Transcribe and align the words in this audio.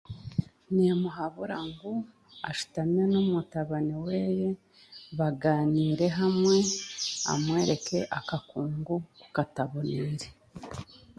Nimuhabura 0.73 1.57
ngu 1.67 1.91
ashutame 2.49 3.01
n'omutabani 3.11 3.95
weeye, 4.05 4.49
bagaaniire 5.17 6.07
hamwe, 6.19 6.57
amwereke 7.31 7.99
akakungu 8.17 8.95
oku 8.99 9.25
kataboniire. 9.35 10.27